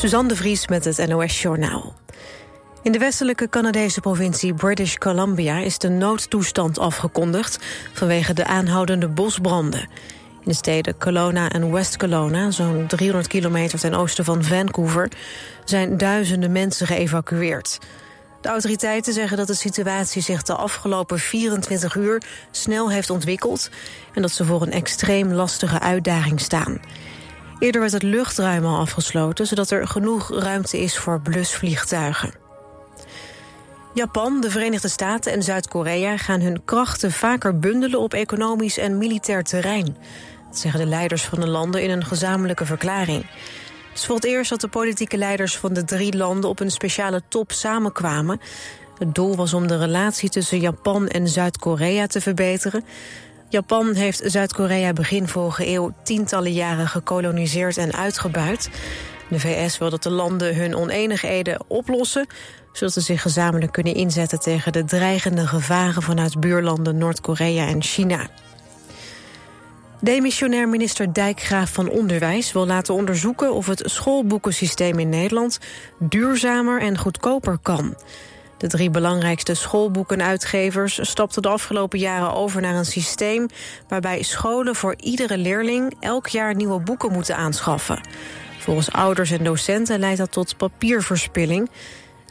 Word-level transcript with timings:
Suzanne 0.00 0.28
de 0.28 0.36
Vries 0.36 0.68
met 0.68 0.84
het 0.84 1.08
NOS 1.08 1.42
Journaal. 1.42 1.94
In 2.82 2.92
de 2.92 2.98
westelijke 2.98 3.48
Canadese 3.48 4.00
provincie 4.00 4.54
British 4.54 4.94
Columbia 4.94 5.58
is 5.58 5.78
de 5.78 5.88
noodtoestand 5.88 6.78
afgekondigd 6.78 7.58
vanwege 7.92 8.32
de 8.32 8.44
aanhoudende 8.44 9.08
bosbranden. 9.08 9.80
In 10.30 10.44
de 10.44 10.54
steden 10.54 10.98
Kelowna 10.98 11.50
en 11.50 11.72
West 11.72 11.96
Kelowna, 11.96 12.50
zo'n 12.50 12.86
300 12.86 13.26
kilometer 13.26 13.78
ten 13.78 13.94
oosten 13.94 14.24
van 14.24 14.44
Vancouver, 14.44 15.10
zijn 15.64 15.96
duizenden 15.96 16.52
mensen 16.52 16.86
geëvacueerd. 16.86 17.78
De 18.40 18.48
autoriteiten 18.48 19.12
zeggen 19.12 19.36
dat 19.36 19.46
de 19.46 19.54
situatie 19.54 20.22
zich 20.22 20.42
de 20.42 20.54
afgelopen 20.54 21.18
24 21.18 21.94
uur 21.94 22.22
snel 22.50 22.90
heeft 22.90 23.10
ontwikkeld 23.10 23.70
en 24.14 24.22
dat 24.22 24.30
ze 24.30 24.44
voor 24.44 24.62
een 24.62 24.72
extreem 24.72 25.32
lastige 25.32 25.80
uitdaging 25.80 26.40
staan. 26.40 26.80
Eerder 27.60 27.80
werd 27.80 27.92
het 27.92 28.02
luchtruim 28.02 28.64
al 28.64 28.78
afgesloten, 28.78 29.46
zodat 29.46 29.70
er 29.70 29.88
genoeg 29.88 30.30
ruimte 30.38 30.78
is 30.78 30.98
voor 30.98 31.20
blusvliegtuigen. 31.20 32.32
Japan, 33.94 34.40
de 34.40 34.50
Verenigde 34.50 34.88
Staten 34.88 35.32
en 35.32 35.42
Zuid-Korea 35.42 36.16
gaan 36.16 36.40
hun 36.40 36.64
krachten 36.64 37.12
vaker 37.12 37.58
bundelen 37.58 38.00
op 38.00 38.14
economisch 38.14 38.78
en 38.78 38.98
militair 38.98 39.42
terrein. 39.42 39.96
Dat 40.48 40.58
zeggen 40.58 40.80
de 40.80 40.86
leiders 40.86 41.24
van 41.24 41.40
de 41.40 41.48
landen 41.48 41.82
in 41.82 41.90
een 41.90 42.04
gezamenlijke 42.04 42.64
verklaring. 42.66 43.26
Het 43.88 43.98
is 43.98 44.06
voor 44.06 44.14
het 44.14 44.24
eerst 44.24 44.50
dat 44.50 44.60
de 44.60 44.68
politieke 44.68 45.16
leiders 45.16 45.56
van 45.56 45.72
de 45.72 45.84
drie 45.84 46.16
landen 46.16 46.50
op 46.50 46.60
een 46.60 46.70
speciale 46.70 47.22
top 47.28 47.52
samenkwamen. 47.52 48.40
Het 48.98 49.14
doel 49.14 49.36
was 49.36 49.54
om 49.54 49.66
de 49.66 49.78
relatie 49.78 50.28
tussen 50.28 50.60
Japan 50.60 51.08
en 51.08 51.28
Zuid-Korea 51.28 52.06
te 52.06 52.20
verbeteren. 52.20 52.84
Japan 53.50 53.94
heeft 53.94 54.22
Zuid-Korea 54.24 54.92
begin 54.92 55.28
vorige 55.28 55.66
eeuw 55.66 55.92
tientallen 56.02 56.52
jaren 56.52 56.88
gekoloniseerd 56.88 57.76
en 57.76 57.92
uitgebuit. 57.92 58.70
De 59.28 59.40
VS 59.40 59.78
wil 59.78 59.90
dat 59.90 60.02
de 60.02 60.10
landen 60.10 60.56
hun 60.56 60.76
oneenigheden 60.76 61.64
oplossen... 61.68 62.26
zodat 62.72 62.92
ze 62.92 63.00
zich 63.00 63.22
gezamenlijk 63.22 63.72
kunnen 63.72 63.94
inzetten 63.94 64.40
tegen 64.40 64.72
de 64.72 64.84
dreigende 64.84 65.46
gevaren... 65.46 66.02
vanuit 66.02 66.40
buurlanden 66.40 66.98
Noord-Korea 66.98 67.66
en 67.66 67.82
China. 67.82 68.28
Demissionair 70.00 70.68
minister 70.68 71.12
Dijkgraaf 71.12 71.72
van 71.72 71.88
Onderwijs 71.88 72.52
wil 72.52 72.66
laten 72.66 72.94
onderzoeken... 72.94 73.54
of 73.54 73.66
het 73.66 73.82
schoolboekensysteem 73.84 74.98
in 74.98 75.08
Nederland 75.08 75.58
duurzamer 75.98 76.80
en 76.80 76.98
goedkoper 76.98 77.58
kan... 77.62 77.94
De 78.60 78.66
drie 78.66 78.90
belangrijkste 78.90 79.54
schoolboekenuitgevers 79.54 80.98
stapten 81.02 81.42
de 81.42 81.48
afgelopen 81.48 81.98
jaren 81.98 82.34
over 82.34 82.60
naar 82.60 82.74
een 82.74 82.84
systeem 82.84 83.46
waarbij 83.88 84.22
scholen 84.22 84.74
voor 84.74 84.94
iedere 84.96 85.38
leerling 85.38 85.94
elk 86.00 86.26
jaar 86.26 86.54
nieuwe 86.54 86.80
boeken 86.80 87.12
moeten 87.12 87.36
aanschaffen. 87.36 88.00
Volgens 88.58 88.92
ouders 88.92 89.30
en 89.30 89.44
docenten 89.44 89.98
leidt 89.98 90.18
dat 90.18 90.32
tot 90.32 90.56
papierverspilling. 90.56 91.70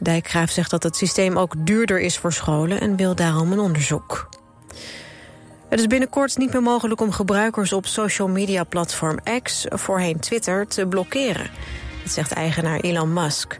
Dijkgraaf 0.01 0.49
zegt 0.49 0.69
dat 0.69 0.83
het 0.83 0.95
systeem 0.95 1.37
ook 1.37 1.53
duurder 1.57 1.99
is 1.99 2.17
voor 2.17 2.33
scholen 2.33 2.81
en 2.81 2.95
wil 2.95 3.15
daarom 3.15 3.51
een 3.51 3.59
onderzoek. 3.59 4.29
Het 5.69 5.79
is 5.79 5.87
binnenkort 5.87 6.37
niet 6.37 6.53
meer 6.53 6.63
mogelijk 6.63 7.01
om 7.01 7.11
gebruikers 7.11 7.73
op 7.73 7.85
social 7.85 8.27
media 8.27 8.63
platform 8.63 9.19
X, 9.43 9.65
voorheen 9.69 10.19
Twitter, 10.19 10.67
te 10.67 10.85
blokkeren. 10.85 11.49
Dat 12.03 12.11
zegt 12.11 12.31
eigenaar 12.31 12.79
Elon 12.79 13.13
Musk. 13.13 13.59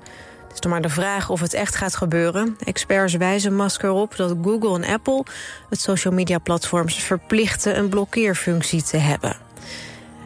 Het 0.49 0.57
is 0.57 0.59
nog 0.59 0.71
maar 0.71 0.81
de 0.81 0.89
vraag 0.89 1.29
of 1.29 1.39
het 1.39 1.53
echt 1.53 1.75
gaat 1.75 1.95
gebeuren. 1.95 2.57
Experts 2.63 3.13
wijzen 3.13 3.55
Musk 3.55 3.83
erop 3.83 4.15
dat 4.15 4.35
Google 4.41 4.75
en 4.75 4.93
Apple 4.93 5.23
het 5.69 5.81
social 5.81 6.13
media 6.13 6.37
platforms 6.37 7.03
verplichten 7.03 7.77
een 7.77 7.89
blokkeerfunctie 7.89 8.83
te 8.83 8.97
hebben. 8.97 9.37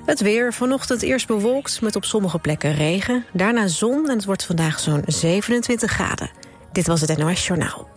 Het 0.05 0.21
weer 0.21 0.53
vanochtend 0.53 1.01
eerst 1.01 1.27
bewolkt 1.27 1.81
met 1.81 1.95
op 1.95 2.05
sommige 2.05 2.39
plekken 2.39 2.75
regen. 2.75 3.25
Daarna 3.31 3.67
zon 3.67 4.09
en 4.09 4.15
het 4.15 4.25
wordt 4.25 4.45
vandaag 4.45 4.79
zo'n 4.79 5.03
27 5.05 5.91
graden. 5.91 6.29
Dit 6.71 6.87
was 6.87 7.01
het 7.01 7.17
NOS 7.17 7.47
Journaal. 7.47 7.87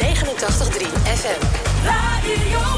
89.3 0.00 0.86
FM. 1.02 1.44
Radio 1.84 2.77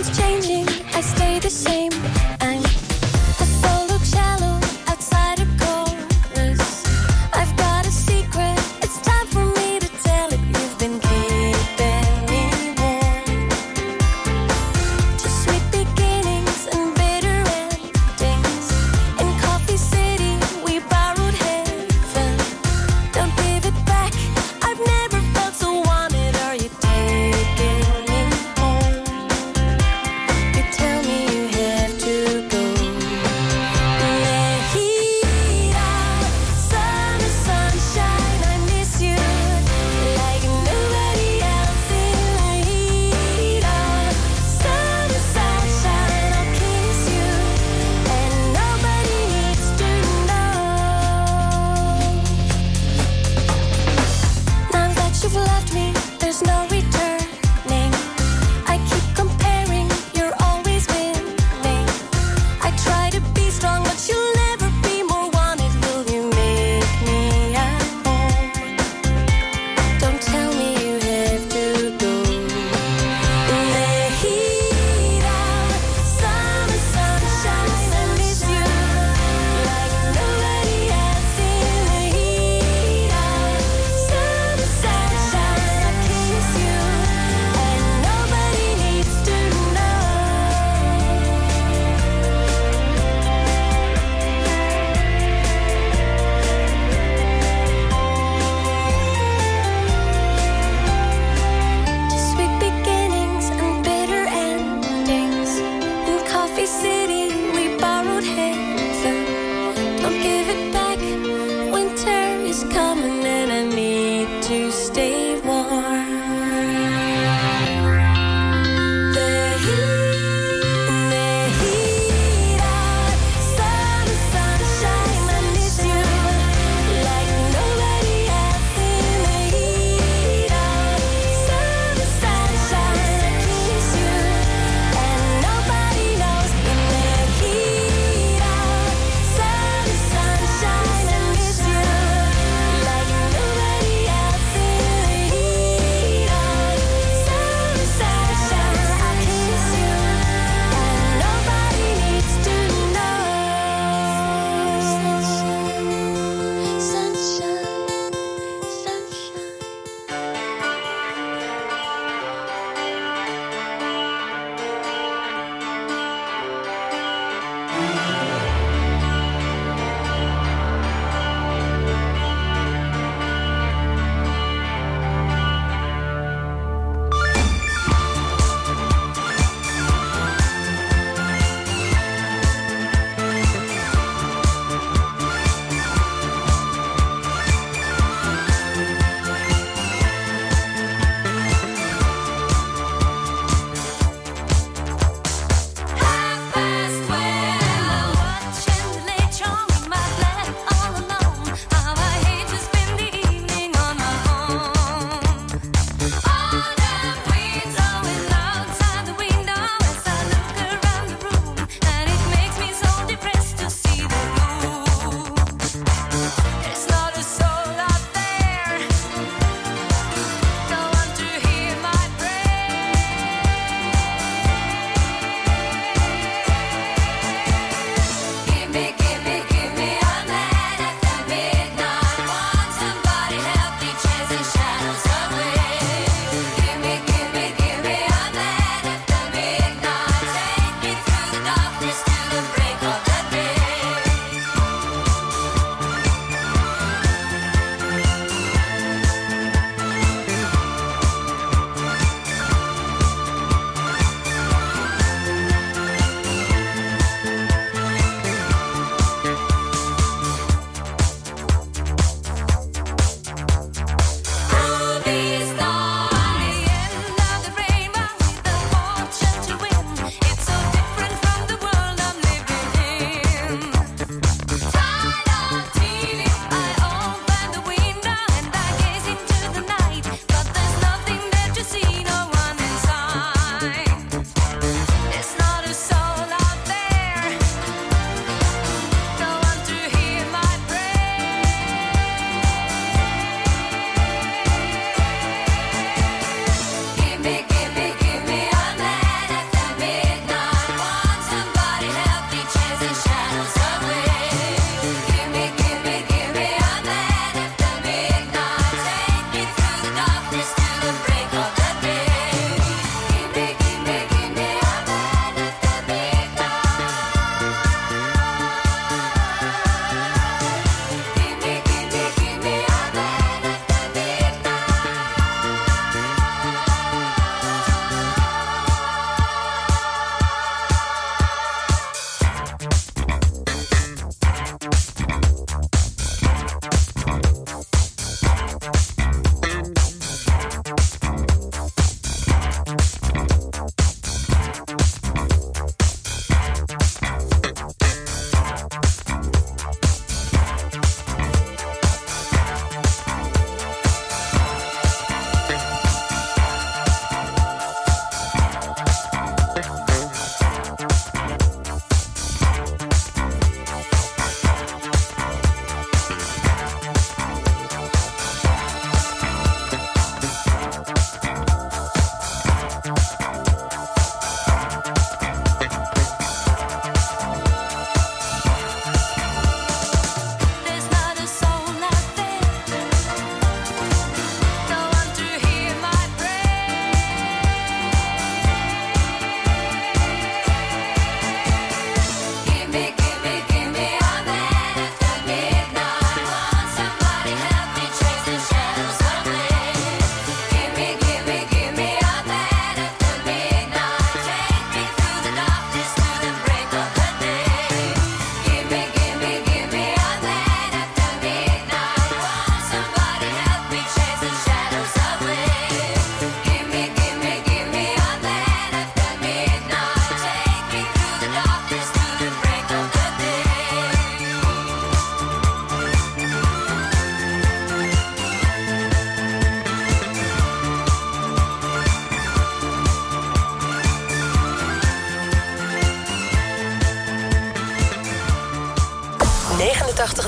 Everyone's 0.00 0.18
changing, 0.18 0.66
I 0.94 1.02
stay 1.02 1.38
the 1.40 1.50
same. 1.50 2.19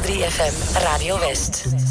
89.3 0.03 0.25
FM 0.27 0.85
Radio 0.85 1.17
West. 1.17 1.82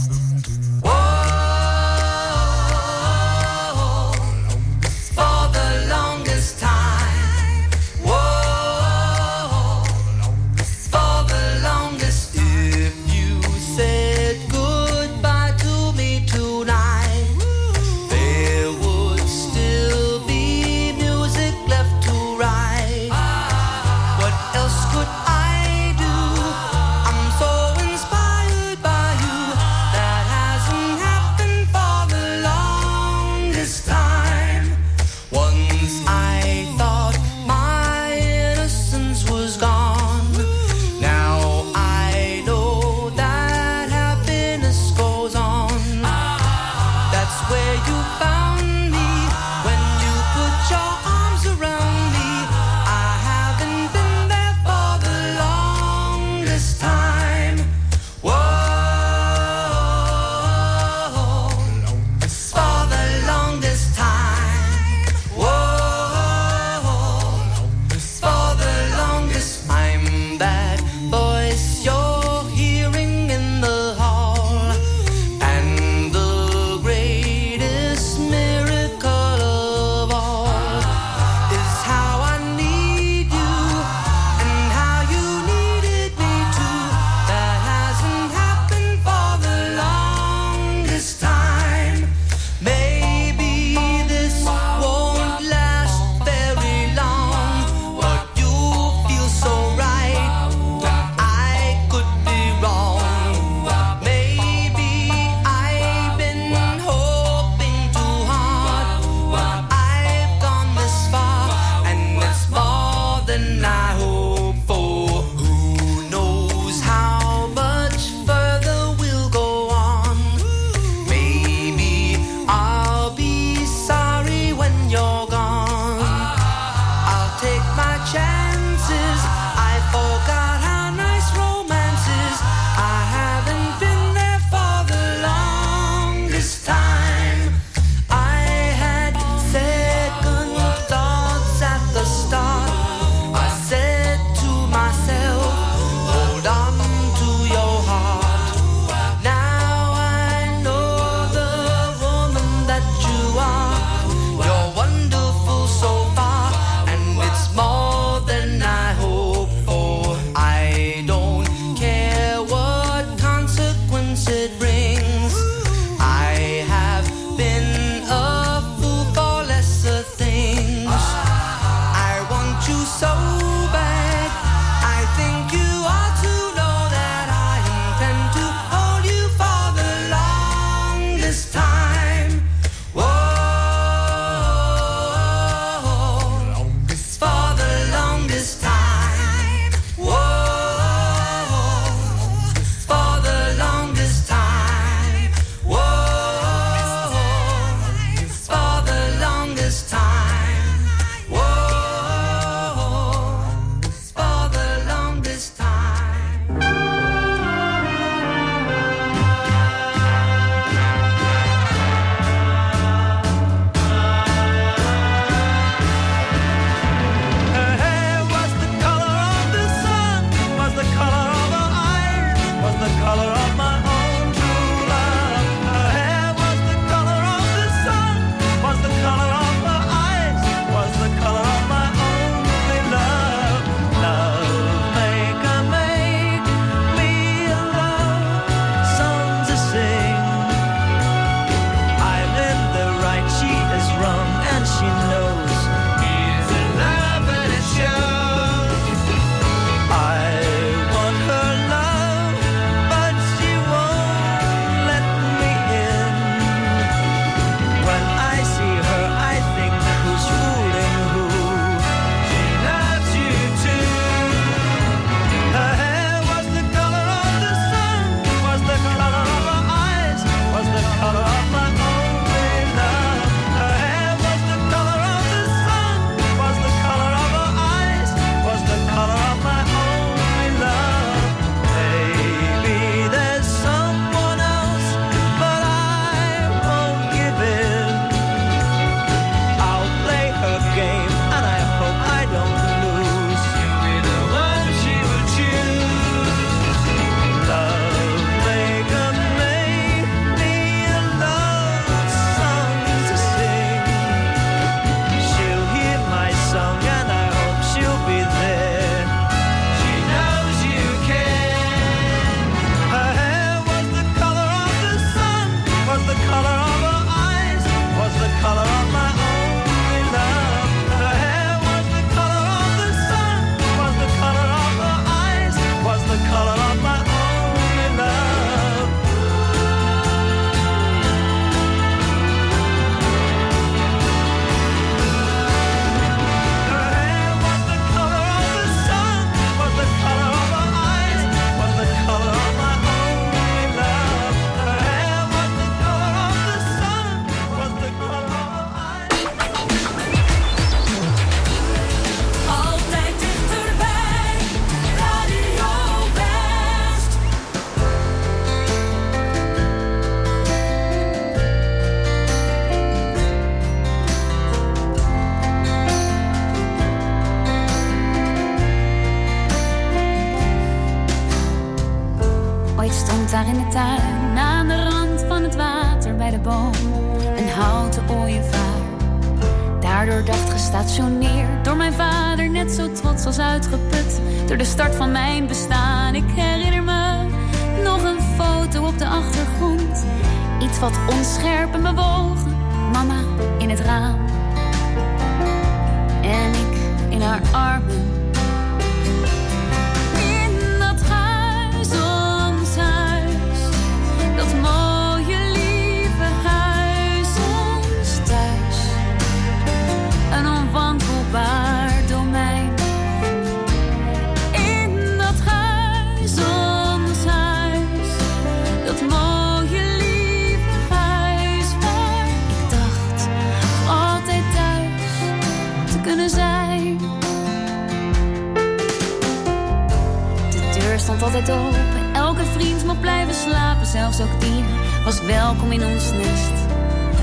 Deur 430.92 431.00
stond 431.00 431.24
altijd 431.24 431.52
open. 431.52 432.14
Elke 432.14 432.46
vriend 432.46 432.86
mocht 432.86 433.00
blijven 433.00 433.34
slapen. 433.34 433.86
Zelfs 433.86 434.22
ook 434.22 434.42
die 434.42 434.64
was 435.04 435.22
welkom 435.22 435.72
in 435.72 435.86
ons 435.86 436.12
nest. 436.12 436.52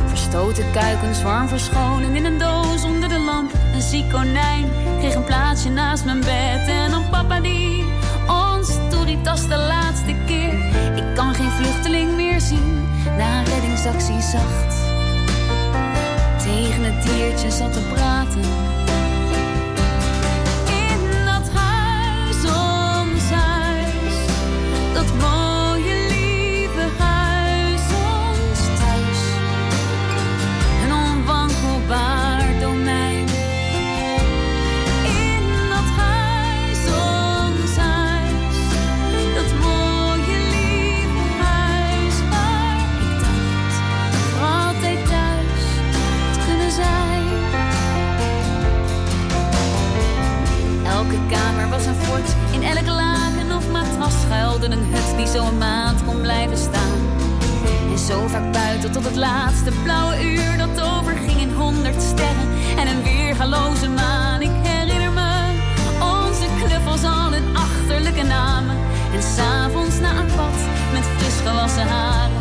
Verstoten 0.07 0.71
kuikens 0.73 1.23
warm 1.23 1.49
verschonen 1.49 2.17
in 2.17 2.25
een 2.25 2.39
doos 2.39 2.85
onder 2.85 3.09
de 3.09 3.19
lamp. 3.19 3.53
Een 3.75 3.83
ziek 3.83 4.11
konijn 4.11 4.71
kreeg 4.99 5.15
een 5.15 5.25
plaatsje 5.25 5.71
naast 5.71 6.05
mijn 6.05 6.21
bed. 6.21 6.69
En 6.69 6.91
dan 6.91 7.11
papa 7.11 7.41
die 7.41 7.85
ons 8.27 8.77
toeritas 8.91 9.49
de 9.49 9.57
laatste 9.57 10.15
keer. 10.27 10.55
Ik 10.97 11.15
kan 11.15 11.35
geen 11.35 11.51
vluchteling 11.51 12.17
meer 12.17 12.41
zien 12.41 12.89
na 13.17 13.39
een 13.39 13.45
reddingsactie 13.45 14.21
zacht. 14.21 14.77
Tegen 16.43 16.85
het 16.85 17.03
diertje 17.03 17.51
zat 17.51 17.73
te 17.73 17.81
praten. 17.81 18.77
Een 54.73 54.85
hut 54.93 55.17
die 55.17 55.27
zo 55.27 55.47
een 55.47 55.59
maand 55.59 56.05
kon 56.05 56.21
blijven 56.21 56.57
staan. 56.57 56.99
En 57.91 57.99
zo 57.99 58.27
vaak 58.27 58.53
buiten 58.53 58.93
tot 58.93 59.05
het 59.05 59.17
laatste 59.17 59.71
blauwe 59.83 60.25
uur 60.25 60.59
dat 60.59 60.81
overging 60.81 61.41
in 61.41 61.53
honderd 61.53 62.03
sterren 62.03 62.49
en 62.77 62.87
een 62.89 63.03
weergaloze 63.03 63.89
maan. 63.89 64.43
Ik 64.43 64.51
herinner 64.63 65.13
me 65.13 65.31
onze 66.01 66.47
knuffels 66.65 67.05
al 67.05 67.33
hun 67.33 67.57
achterlijke 67.57 68.23
namen. 68.23 68.77
En 69.15 69.23
s'avonds 69.23 70.01
na 70.01 70.11
een 70.11 70.37
bad 70.37 70.59
met 70.93 71.05
fris 71.05 71.41
gewassen 71.45 71.87
haren. 71.87 72.38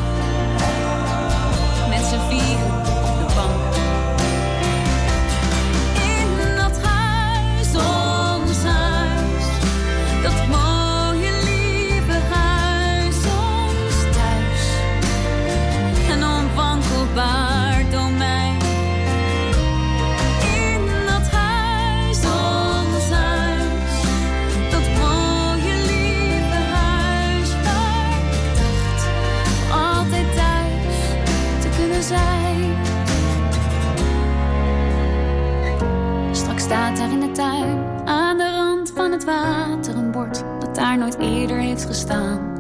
Aan 37.40 38.38
de 38.38 38.52
rand 38.56 38.92
van 38.96 39.12
het 39.12 39.24
water, 39.24 39.96
een 39.96 40.12
bord 40.12 40.44
dat 40.60 40.76
daar 40.76 40.98
nooit 40.98 41.18
eerder 41.20 41.58
heeft 41.58 41.86
gestaan. 41.86 42.56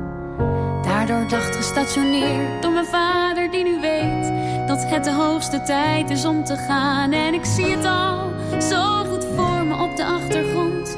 Daardoor 0.84 1.28
dacht 1.30 1.56
gestationeerd 1.56 2.62
door 2.62 2.72
mijn 2.72 2.86
vader, 2.86 3.52
die 3.52 3.63
nu 3.63 3.80
weet 3.82 4.32
dat 4.68 4.84
het 4.86 5.04
de 5.04 5.12
hoogste 5.12 5.62
tijd 5.62 6.10
is 6.10 6.26
om 6.26 6.44
te 6.44 6.56
gaan. 6.56 7.12
En 7.12 7.34
ik 7.34 7.46
zie 7.46 7.66
het 7.66 7.86
al 7.86 8.32
zo 8.62 9.04
goed 9.06 9.26
voor 9.36 9.66
me 9.66 9.84
op 9.84 9.96
de 9.96 10.06
achtergrond. 10.06 10.98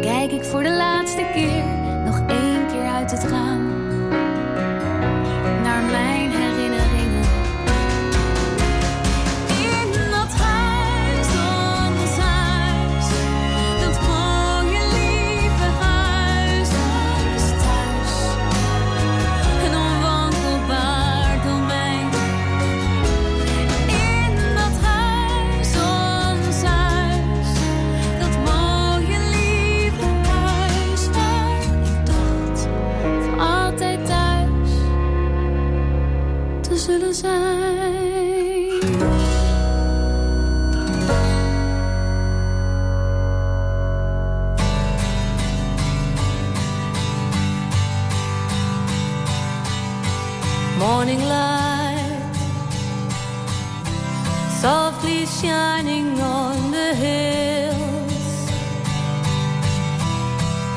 Kijk 0.00 0.32
ik 0.32 0.44
voor 0.44 0.62
de 0.62 0.72
laatste 0.72 1.30
keer 1.32 1.64
nog 2.04 2.20
één 2.26 2.66
keer 2.66 2.86
uit 2.86 3.10
het 3.10 3.24
raam. 3.24 3.72
Naar 5.62 5.82
mijn 5.82 6.13
zijn. 37.14 37.94
morning 50.78 51.22
light 51.22 52.34
softly 54.60 55.24
shining 55.26 56.20
on 56.20 56.70
the 56.72 56.94
hills 56.94 58.50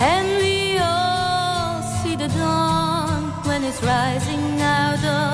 and 0.01 0.27
we 0.41 0.77
all 0.79 1.81
see 1.81 2.15
the 2.15 2.27
dawn 2.27 3.23
when 3.45 3.63
it's 3.63 3.81
rising 3.81 4.61
out 4.61 5.03
of 5.03 5.26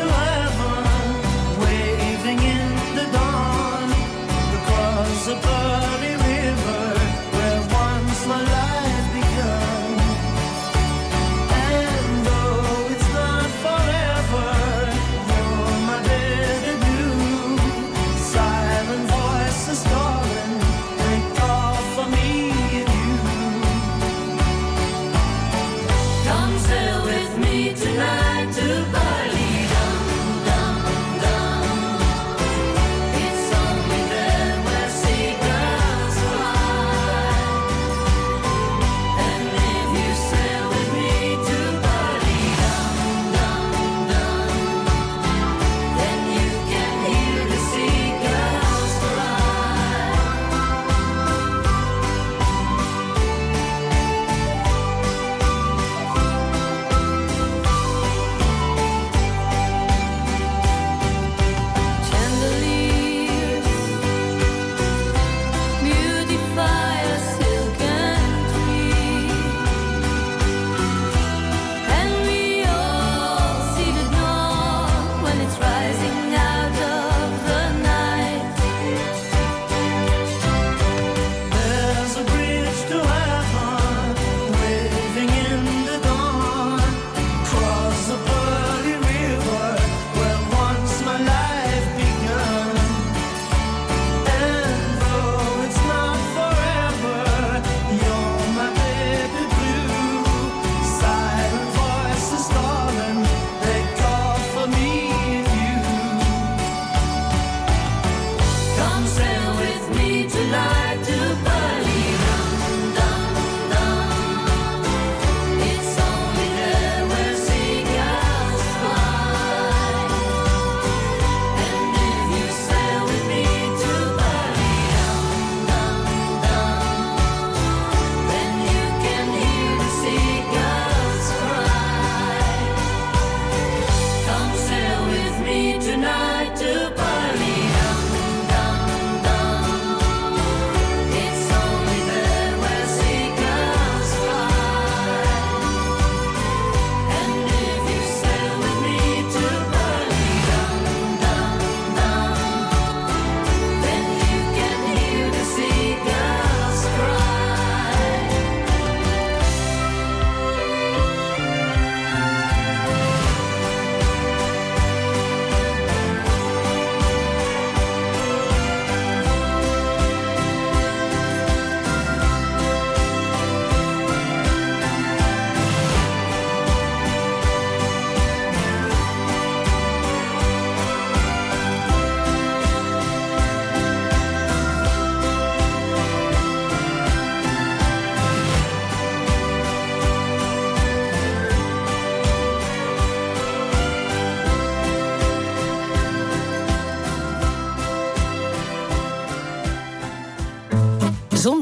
the 0.00 0.12
have 0.12 0.49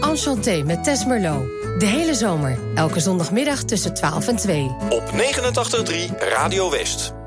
Enchanté 0.00 0.62
met 0.62 0.84
Tess 0.84 1.04
Merlot. 1.04 1.46
De 1.78 1.86
hele 1.86 2.14
zomer, 2.14 2.58
elke 2.74 3.00
zondagmiddag 3.00 3.62
tussen 3.62 3.94
12 3.94 4.28
en 4.28 4.36
2. 4.36 4.62
Op 4.88 5.02
89.3 5.12 6.18
Radio 6.18 6.70
West. 6.70 7.17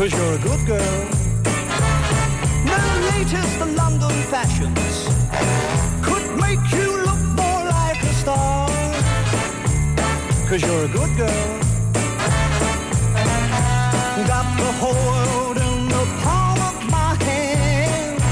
cause 0.00 0.12
you're 0.14 0.34
a 0.34 0.38
good 0.38 0.66
girl. 0.66 1.08
No 2.64 2.80
latest 3.12 3.60
London 3.80 4.16
fashions 4.32 4.94
could 6.00 6.26
make 6.40 6.64
you 6.72 6.88
look 7.04 7.22
more 7.40 7.62
like 7.78 8.02
a 8.02 8.14
star. 8.14 8.68
Cause 10.48 10.62
you're 10.62 10.84
a 10.86 10.88
good 10.88 11.12
girl. 11.18 11.48
Got 14.32 14.48
the 14.62 14.72
whole 14.80 15.02
world 15.10 15.58
in 15.58 15.88
the 15.94 16.04
palm 16.22 16.58
of 16.70 16.76
my 16.90 17.12
hand. 17.24 18.22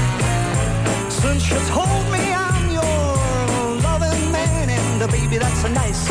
Since 1.21 1.51
you 1.51 1.59
told 1.75 2.05
me 2.15 2.23
I'm 2.33 2.65
your 2.79 3.05
loving 3.87 4.31
man, 4.31 4.69
and 4.71 5.03
uh, 5.03 5.07
baby, 5.07 5.37
that's 5.37 5.63
a 5.65 5.69
nice 5.69 6.07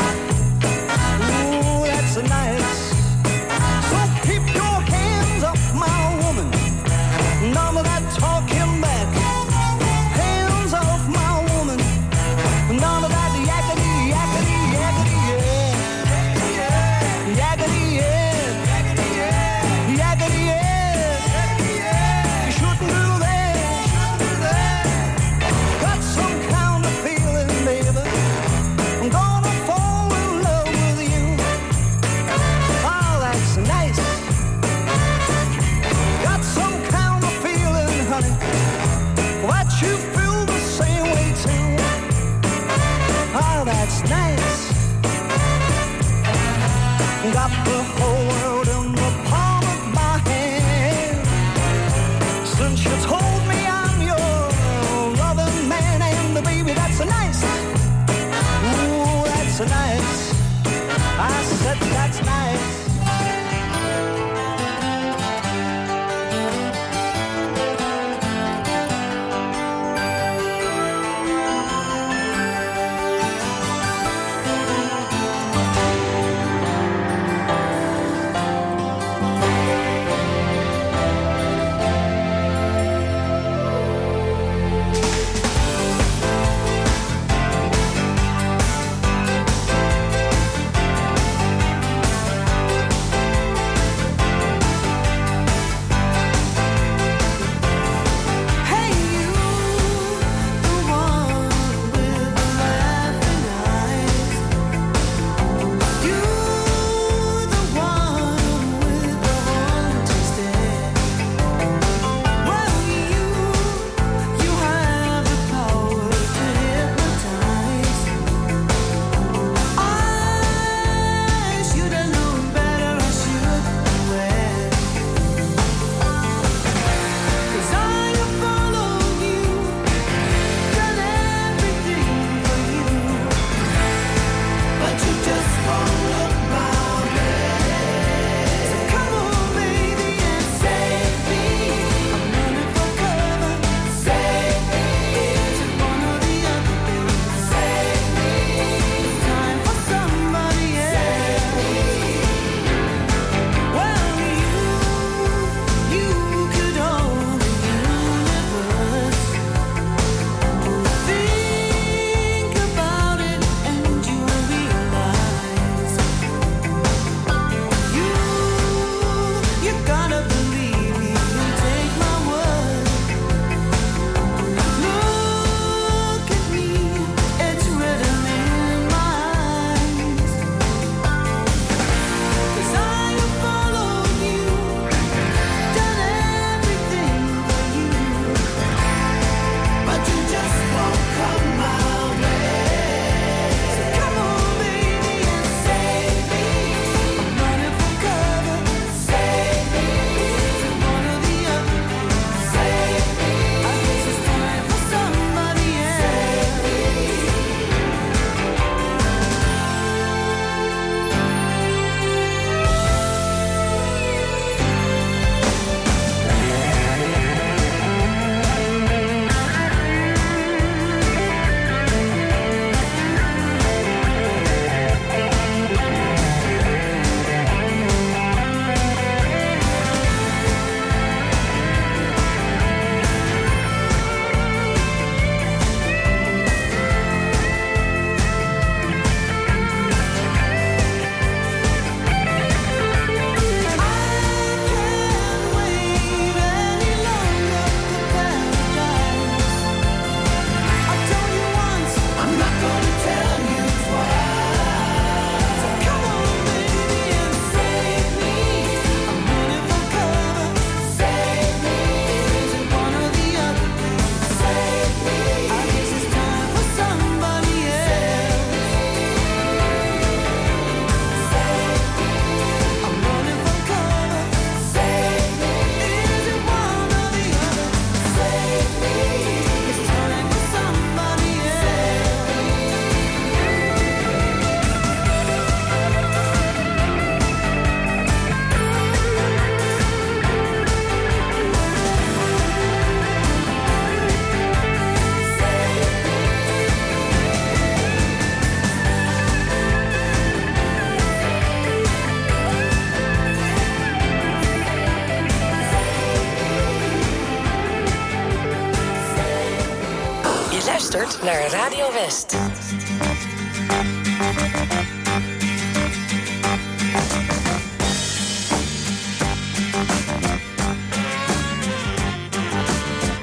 luistert 310.71 311.23
naar 311.23 311.51
Radio 311.51 311.93
West. 311.93 312.37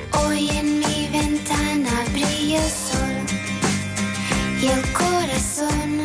Hoy 0.09 0.49
en 0.49 0.77
mi 0.77 1.09
ventana 1.11 2.03
brilla 2.11 2.61
el 2.63 2.69
sol 2.69 3.15
y 4.61 4.67
el 4.67 4.91
corazón 4.91 6.03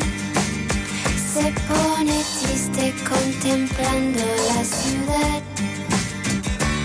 se 1.32 1.52
pone 1.68 2.22
triste 2.40 2.94
contemplando 3.08 4.20
la 4.48 4.64
ciudad. 4.64 5.42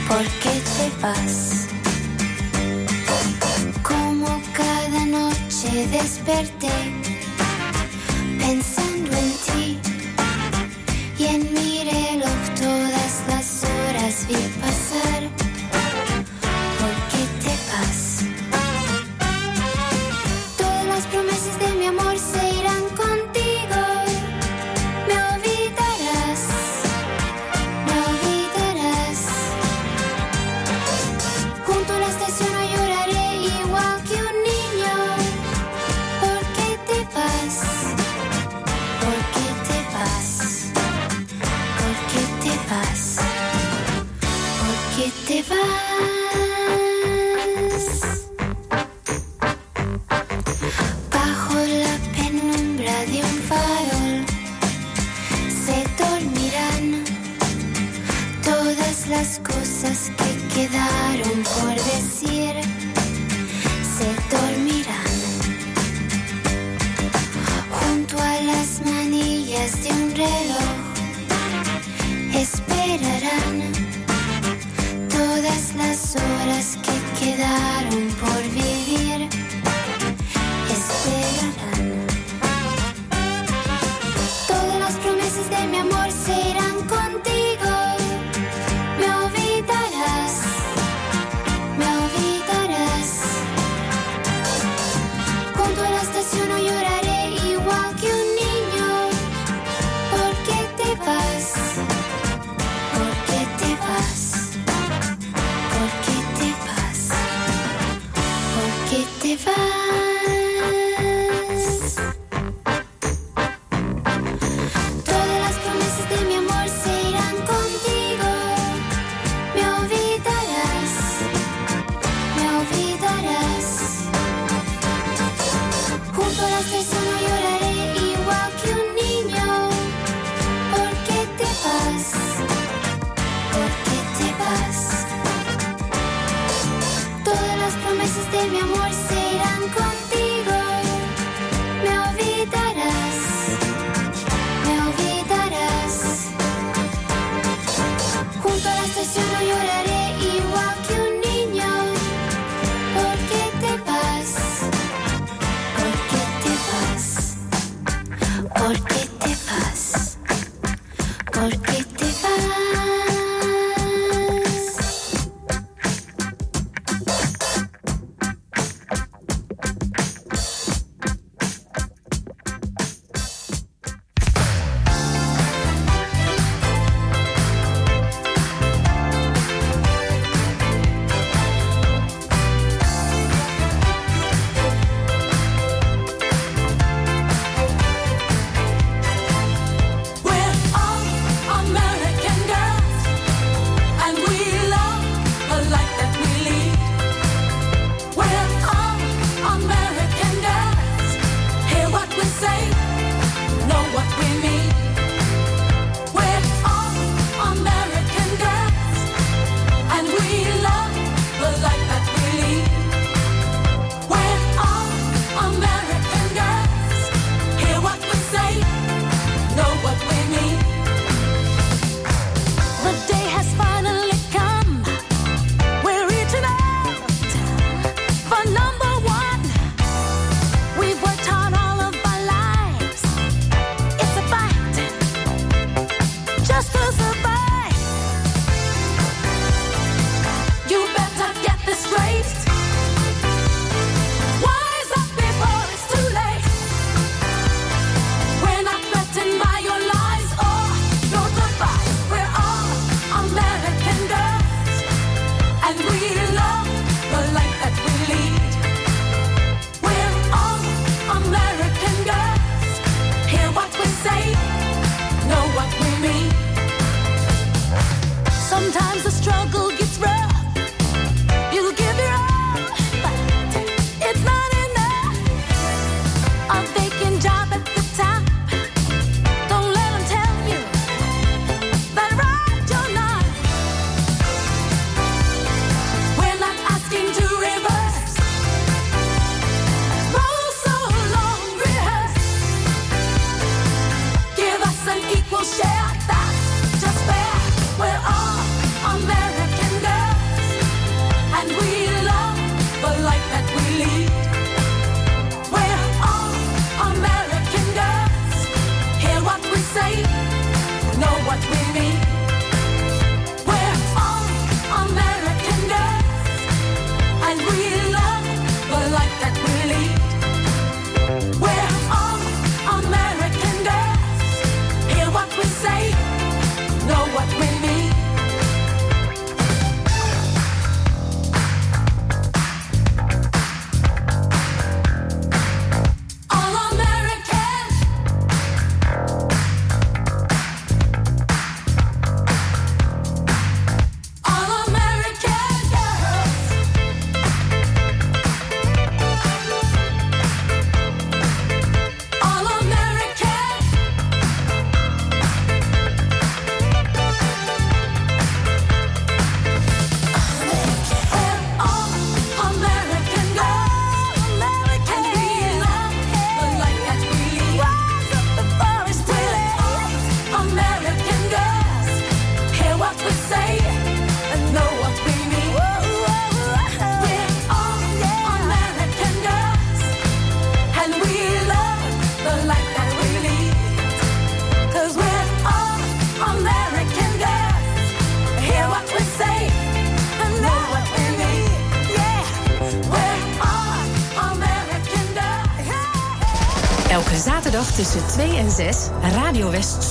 ¿Por 0.07 0.23
qué 0.41 0.61
te 0.77 1.01
vas? 1.01 1.74
desperté 5.87 6.71
pensando. 8.39 8.94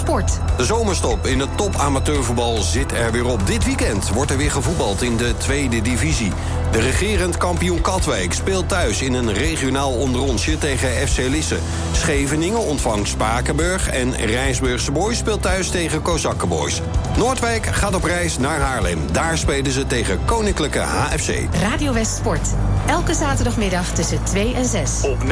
Sport. 0.04 0.38
De 0.56 0.64
zomerstop 0.64 1.26
in 1.26 1.40
het 1.40 1.56
top 1.56 1.76
amateurvoetbal 1.76 2.62
zit 2.62 2.92
er 2.92 3.12
weer 3.12 3.26
op. 3.26 3.46
Dit 3.46 3.64
weekend 3.64 4.08
wordt 4.08 4.30
er 4.30 4.36
weer 4.36 4.50
gevoetbald 4.50 5.02
in 5.02 5.16
de 5.16 5.36
tweede 5.36 5.82
divisie. 5.82 6.32
De 6.70 6.80
regerend 6.80 7.36
kampioen 7.36 7.80
Katwijk 7.80 8.32
speelt 8.32 8.68
thuis 8.68 9.02
in 9.02 9.12
een 9.12 9.32
regionaal 9.32 9.92
onderonsje 9.92 10.58
tegen 10.58 11.08
FC 11.08 11.16
Lisse. 11.16 11.58
Scheveningen 11.92 12.58
ontvangt 12.58 13.08
Spakenburg 13.08 13.88
en 13.88 14.16
Rijsburgse 14.16 14.92
Boys 14.92 15.18
speelt 15.18 15.42
thuis 15.42 15.70
tegen 15.70 16.02
Kozakkenboys. 16.02 16.80
Noordwijk 17.16 17.66
gaat 17.66 17.94
op 17.94 18.04
reis 18.04 18.38
naar 18.38 18.60
Haarlem. 18.60 18.98
Daar 19.12 19.38
spelen 19.38 19.72
ze 19.72 19.86
tegen 19.86 20.24
Koninklijke 20.24 20.80
HFC. 20.80 21.34
Radio 21.60 21.92
West 21.92 22.16
Sport. 22.16 22.48
Elke 22.86 23.14
zaterdagmiddag 23.14 23.88
tussen 23.92 24.24
2 24.24 24.54
en 24.54 24.64
6. 24.64 24.90
Op 25.02 25.18
89.3 25.24 25.28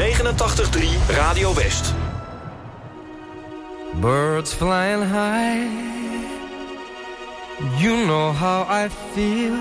Radio 1.09 1.55
West. 1.55 1.95
Birds 4.01 4.53
flying 4.55 5.03
high. 5.03 5.68
You 7.78 8.07
know 8.07 8.32
how 8.32 8.66
I 8.68 8.88
feel. 8.88 9.57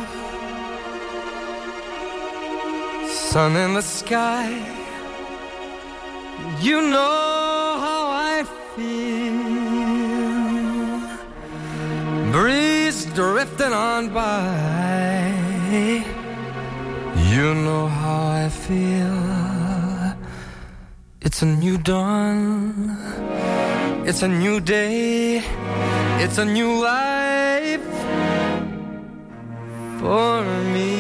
Sun 3.08 3.56
in 3.56 3.74
the 3.74 3.82
sky. 3.82 4.50
You 6.60 6.82
know 6.82 7.78
how 7.86 8.10
I 8.12 8.44
feel. 8.76 9.42
Breeze 12.32 13.06
drifting 13.14 13.74
on 13.74 14.10
by. 14.10 15.32
You 17.34 17.54
know 17.54 17.88
how 17.88 18.28
I 18.28 18.50
feel. 18.50 19.18
It's 21.22 21.42
a 21.42 21.46
new 21.46 21.78
dawn. 21.78 23.31
It's 24.04 24.24
a 24.24 24.28
new 24.28 24.60
day. 24.60 25.44
It's 26.24 26.38
a 26.40 26.46
new 26.46 26.82
life 26.82 27.86
for 30.00 30.44
me. 30.74 30.94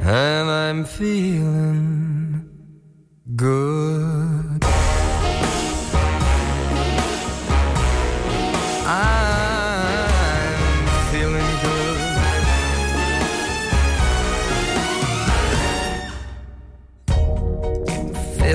And 0.00 0.48
I'm 0.50 0.84
feeling 0.84 2.48
good. 3.34 3.95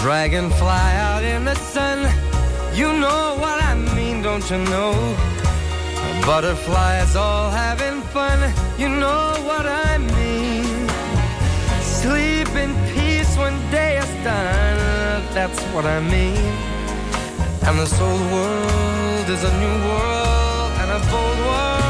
Dragonfly 0.00 0.90
out 1.08 1.24
in 1.24 1.44
the 1.44 1.56
sun. 1.56 1.98
You 2.72 2.92
know 2.92 3.36
what 3.40 3.60
I 3.60 3.74
mean, 3.96 4.22
don't 4.22 4.48
you 4.48 4.58
know? 4.58 4.94
Butterflies 6.24 7.16
all 7.16 7.50
having 7.50 8.02
fun. 8.14 8.38
You 8.78 8.88
know 8.88 9.34
what 9.48 9.66
I 9.66 9.98
mean. 9.98 10.88
Sleep 11.82 12.48
in 12.54 12.72
peace 12.94 13.36
when 13.36 13.54
day 13.72 13.98
is 13.98 14.12
done. 14.22 14.78
That's 15.34 15.60
what 15.74 15.84
I 15.84 15.98
mean. 15.98 16.46
And 17.66 17.76
this 17.80 18.00
old 18.00 18.24
world 18.30 19.28
is 19.28 19.42
a 19.42 19.52
new 19.58 19.76
world 19.88 20.72
and 20.80 20.90
a 20.92 21.00
bold 21.10 21.38
world 21.46 21.87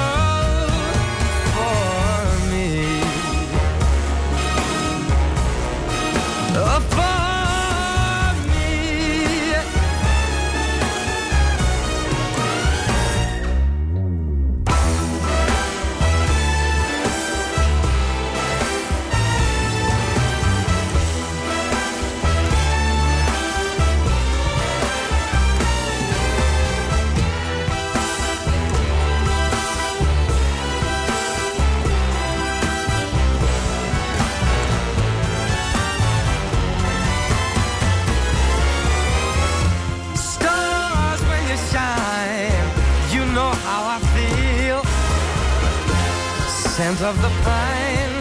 Scent 46.89 47.03
of 47.03 47.20
the 47.20 47.28
pine, 47.45 48.16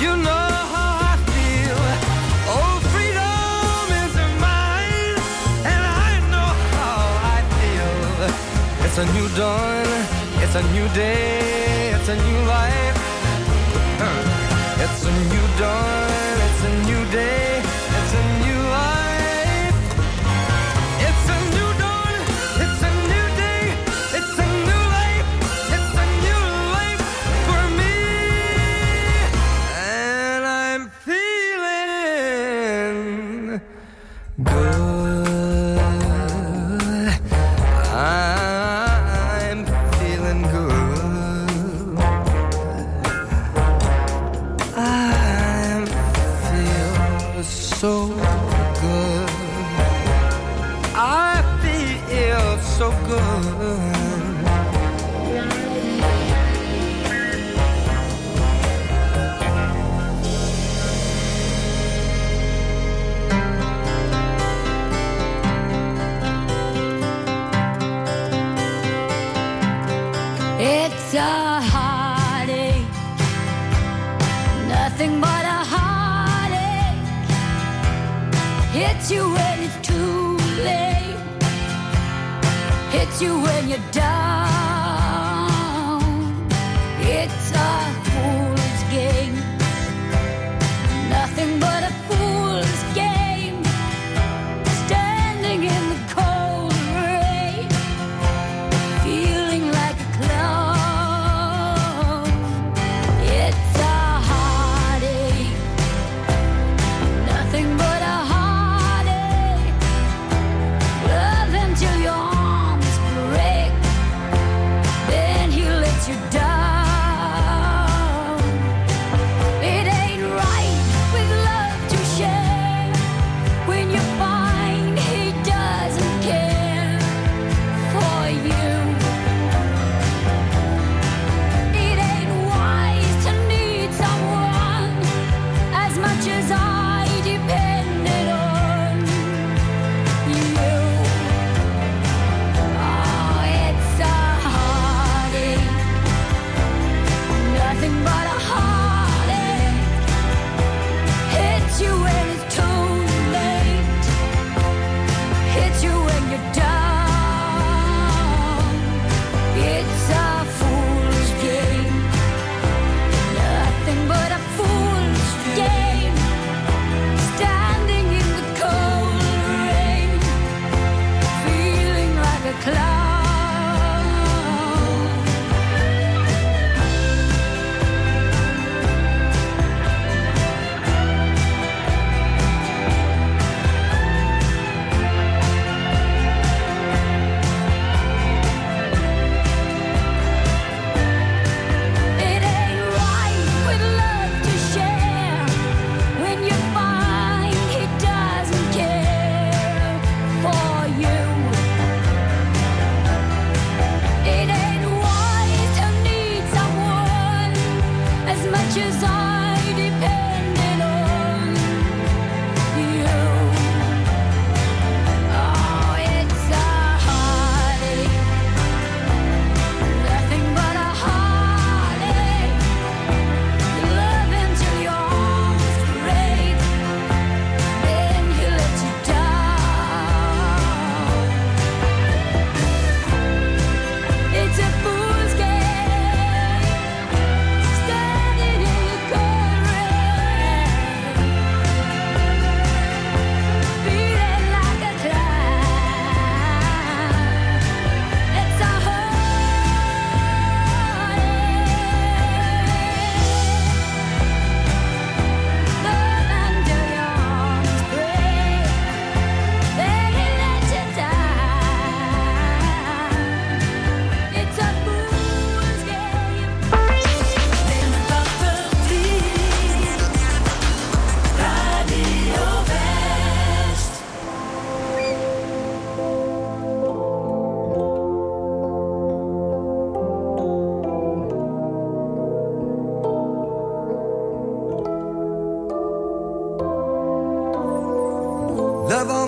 you 0.00 0.16
know 0.16 0.48
how 0.74 0.92
I 1.12 1.14
feel. 1.28 1.80
Oh, 2.56 2.80
freedom 2.88 3.84
is 4.02 4.14
mine, 4.46 5.18
and 5.72 5.82
I 6.08 6.10
know 6.32 6.50
how 6.76 7.00
I 7.36 7.38
feel. 7.58 7.92
It's 8.86 8.96
a 8.96 9.06
new 9.12 9.28
dawn, 9.36 9.88
it's 10.42 10.54
a 10.54 10.62
new 10.72 10.88
day, 10.94 11.92
it's 11.96 12.08
a 12.08 12.16
new 12.16 12.40
life. 12.56 12.98
It's 14.84 15.04
a 15.04 15.12
new 15.32 15.46
dawn, 15.58 16.19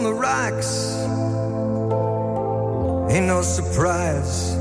the 0.02 0.12
rocks. 0.12 0.96
Ain't 3.12 3.26
no 3.26 3.42
surprise. 3.42 4.54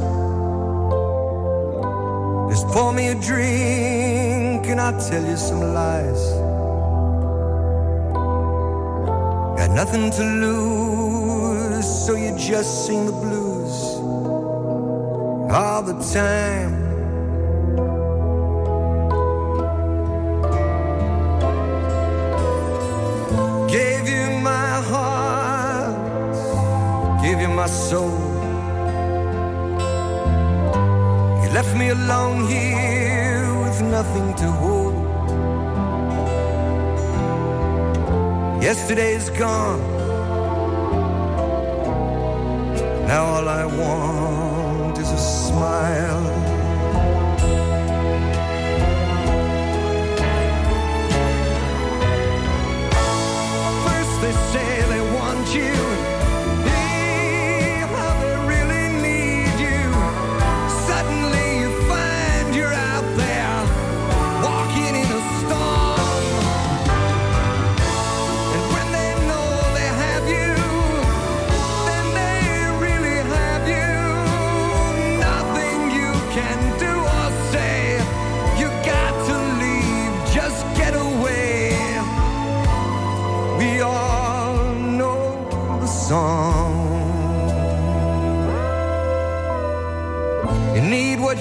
Just 2.50 2.68
pour 2.68 2.92
me 2.92 3.08
a 3.10 3.16
drink 3.16 4.68
and 4.68 4.80
I'll 4.82 5.00
tell 5.00 5.24
you 5.26 5.38
some 5.38 5.62
lies. 5.74 6.24
Got 9.58 9.72
nothing 9.72 10.12
to 10.12 10.24
lose, 10.46 11.88
so 12.06 12.16
you 12.16 12.38
just 12.38 12.86
sing 12.86 13.06
the 13.06 13.12
blues 13.12 13.76
all 15.52 15.82
the 15.84 15.98
time. 16.14 16.81
My 27.62 27.68
soul. 27.68 28.18
You 31.41 31.49
left 31.57 31.74
me 31.78 31.89
alone 31.89 32.47
here 32.47 33.45
with 33.64 33.80
nothing 33.97 34.28
to 34.41 34.47
hold. 34.62 34.95
Yesterday's 38.64 39.30
gone. 39.30 39.84
Now 43.09 43.24
all 43.34 43.47
I 43.62 43.66
want 43.82 44.97
is 44.97 45.12
a 45.12 45.22
smile. 45.43 46.21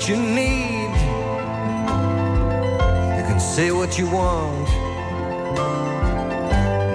What 0.01 0.09
you 0.09 0.17
need. 0.17 0.93
You 3.19 3.25
can 3.29 3.39
say 3.39 3.71
what 3.71 3.99
you 3.99 4.09
want. 4.09 4.69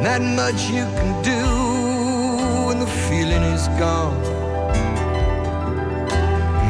Not 0.02 0.22
much 0.22 0.70
you 0.72 0.86
can 0.98 1.12
do 1.22 1.42
when 2.66 2.80
the 2.80 2.88
feeling 3.08 3.44
is 3.54 3.68
gone. 3.78 4.20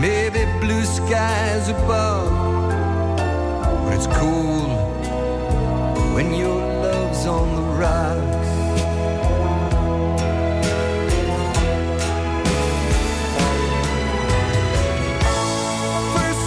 Maybe 0.01 0.43
blue 0.59 0.83
skies 0.83 1.69
above, 1.69 2.29
but 3.85 3.93
it's 3.93 4.07
cool 4.07 4.67
when 6.15 6.33
your 6.33 6.59
love's 6.83 7.25
on 7.25 7.55
the 7.55 7.61
rocks. 7.79 8.34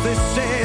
They 0.08 0.14
say 0.14 0.57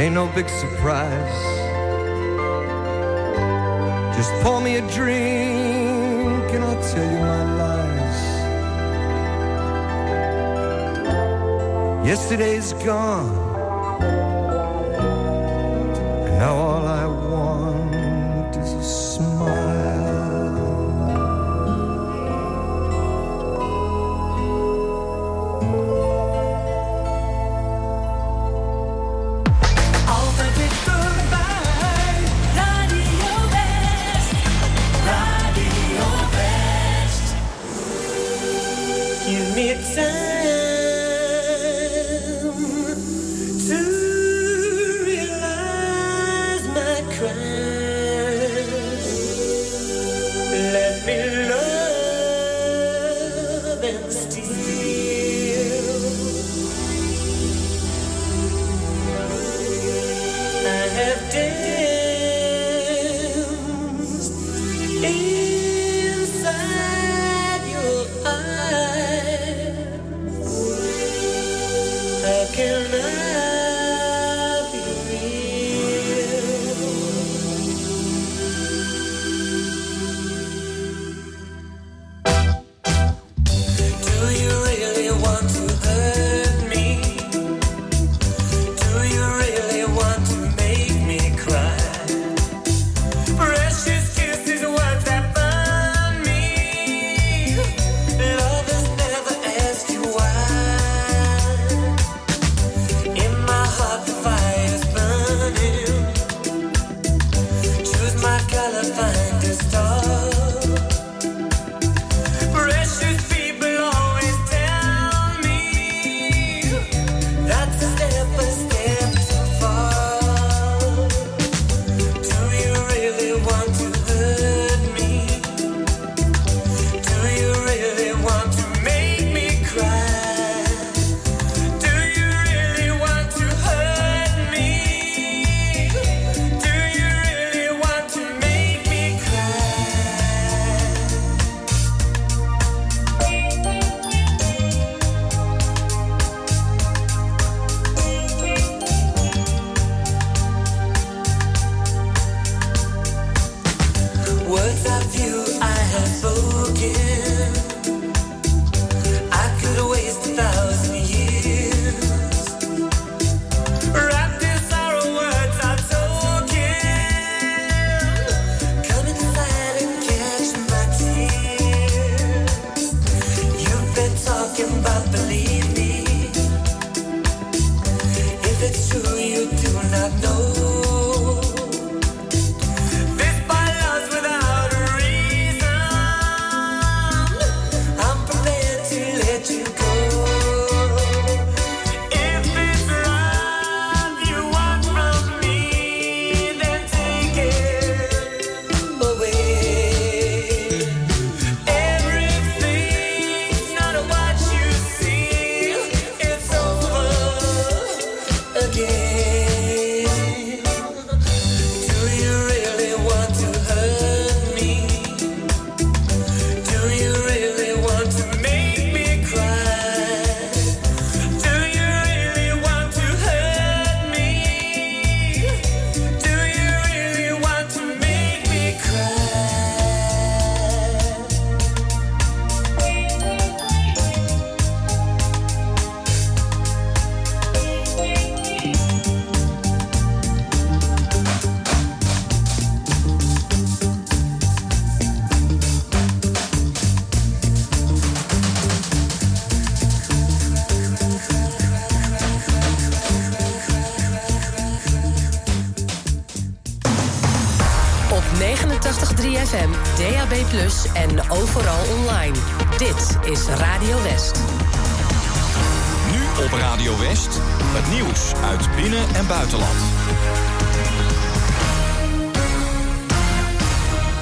ain't 0.00 0.14
no 0.14 0.26
big 0.28 0.48
surprise. 0.48 1.40
Just 4.16 4.32
pour 4.42 4.60
me 4.62 4.76
a 4.76 4.80
drink 4.92 6.52
and 6.54 6.64
I'll 6.64 6.82
tell 6.90 7.04
you 7.12 7.18
my 7.18 7.44
lies. 7.60 8.20
Yesterday's 12.06 12.72
gone. 12.84 13.39